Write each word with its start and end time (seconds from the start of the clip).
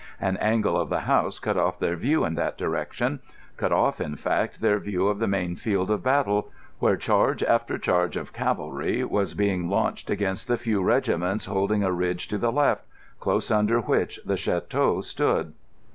An 0.19 0.35
angle 0.37 0.81
of 0.81 0.89
the 0.89 1.01
house 1.01 1.37
cut 1.37 1.57
off 1.57 1.77
their 1.77 1.95
view 1.95 2.25
in 2.25 2.33
that 2.33 2.57
direction—cut 2.57 3.71
off 3.71 4.01
in 4.01 4.15
fact, 4.15 4.59
their 4.59 4.79
view 4.79 5.07
of 5.07 5.19
the 5.19 5.27
main 5.27 5.55
field 5.55 5.91
of 5.91 6.01
battle, 6.01 6.49
where 6.79 6.97
charge 6.97 7.43
after 7.43 7.77
charge 7.77 8.17
of 8.17 8.33
cavalry 8.33 9.03
was 9.03 9.35
being 9.35 9.69
launched 9.69 10.09
against 10.09 10.47
the 10.47 10.57
few 10.57 10.81
regiments 10.81 11.45
holding 11.45 11.83
a 11.83 11.91
ridge 11.91 12.27
to 12.29 12.39
the 12.39 12.51
left, 12.51 12.83
close 13.19 13.51
under 13.51 13.79
which 13.79 14.19
the 14.25 14.33
château 14.33 15.03
stood. 15.03 15.53